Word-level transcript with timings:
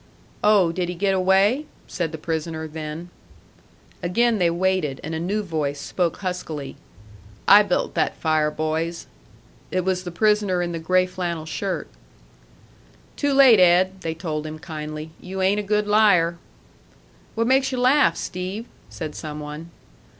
"Oh, 0.43 0.71
did 0.71 0.89
he 0.89 0.95
get 0.95 1.13
away?" 1.13 1.67
said 1.85 2.11
the 2.11 2.17
prisoner, 2.17 2.67
then. 2.67 3.11
Again 4.01 4.39
they 4.39 4.49
waited; 4.49 4.99
and 5.03 5.13
a 5.13 5.19
new 5.19 5.43
voice 5.43 5.79
spoke 5.79 6.17
huskily: 6.25 6.75
"I 7.47 7.61
built 7.61 7.93
that 7.93 8.17
fire, 8.17 8.49
boys." 8.49 9.05
It 9.69 9.85
was 9.85 10.01
the 10.03 10.09
prisoner 10.09 10.63
in 10.63 10.71
the 10.71 10.79
gray 10.79 11.05
flannel 11.05 11.45
shirt. 11.45 11.87
"Too 13.15 13.31
late, 13.31 13.59
Ed," 13.59 14.01
they 14.01 14.15
told 14.15 14.47
him 14.47 14.57
kindly. 14.57 15.11
"You 15.19 15.39
ain't 15.43 15.59
a 15.59 15.61
good 15.61 15.85
liar." 15.85 16.39
"What 17.35 17.45
makes 17.45 17.71
you 17.71 17.79
laugh, 17.79 18.17
Steve?" 18.17 18.65
said 18.89 19.13
some 19.13 19.39
one. 19.39 19.69